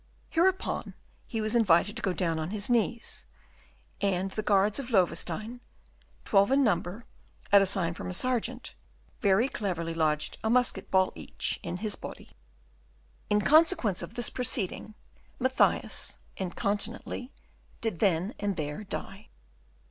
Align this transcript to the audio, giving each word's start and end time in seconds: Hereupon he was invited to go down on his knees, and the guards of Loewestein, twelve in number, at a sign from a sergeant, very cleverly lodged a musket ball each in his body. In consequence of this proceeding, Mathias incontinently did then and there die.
Hereupon 0.31 0.95
he 1.27 1.41
was 1.41 1.53
invited 1.53 1.95
to 1.95 2.01
go 2.01 2.11
down 2.11 2.39
on 2.39 2.49
his 2.49 2.71
knees, 2.71 3.27
and 4.01 4.31
the 4.31 4.41
guards 4.41 4.79
of 4.79 4.89
Loewestein, 4.89 5.59
twelve 6.25 6.51
in 6.51 6.63
number, 6.63 7.05
at 7.51 7.61
a 7.61 7.67
sign 7.67 7.93
from 7.93 8.09
a 8.09 8.13
sergeant, 8.15 8.73
very 9.21 9.47
cleverly 9.47 9.93
lodged 9.93 10.39
a 10.43 10.49
musket 10.49 10.89
ball 10.89 11.11
each 11.13 11.59
in 11.61 11.77
his 11.85 11.95
body. 11.95 12.31
In 13.29 13.41
consequence 13.41 14.01
of 14.01 14.15
this 14.15 14.31
proceeding, 14.31 14.95
Mathias 15.37 16.17
incontinently 16.35 17.31
did 17.79 17.99
then 17.99 18.33
and 18.39 18.55
there 18.57 18.83
die. 18.83 19.27